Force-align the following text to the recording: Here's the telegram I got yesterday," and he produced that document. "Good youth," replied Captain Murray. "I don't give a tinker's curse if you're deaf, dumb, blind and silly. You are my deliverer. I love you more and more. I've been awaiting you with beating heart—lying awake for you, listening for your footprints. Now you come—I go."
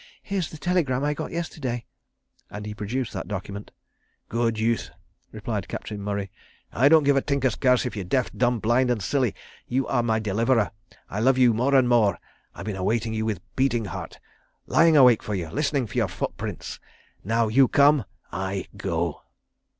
Here's 0.33 0.49
the 0.49 0.57
telegram 0.57 1.03
I 1.03 1.13
got 1.13 1.29
yesterday," 1.29 1.85
and 2.49 2.65
he 2.65 2.73
produced 2.73 3.13
that 3.13 3.27
document. 3.27 3.69
"Good 4.29 4.57
youth," 4.57 4.89
replied 5.31 5.67
Captain 5.67 6.01
Murray. 6.01 6.31
"I 6.73 6.89
don't 6.89 7.03
give 7.03 7.15
a 7.17 7.21
tinker's 7.21 7.53
curse 7.53 7.85
if 7.85 7.95
you're 7.95 8.03
deaf, 8.03 8.31
dumb, 8.33 8.57
blind 8.59 8.89
and 8.89 8.99
silly. 8.99 9.35
You 9.67 9.85
are 9.85 10.01
my 10.01 10.17
deliverer. 10.17 10.71
I 11.07 11.19
love 11.19 11.37
you 11.37 11.53
more 11.53 11.75
and 11.75 11.87
more. 11.87 12.17
I've 12.55 12.65
been 12.65 12.75
awaiting 12.75 13.13
you 13.13 13.27
with 13.27 13.41
beating 13.55 13.85
heart—lying 13.85 14.97
awake 14.97 15.21
for 15.21 15.35
you, 15.35 15.49
listening 15.49 15.85
for 15.85 15.97
your 15.99 16.07
footprints. 16.07 16.79
Now 17.23 17.47
you 17.47 17.67
come—I 17.67 18.65
go." 18.75 19.21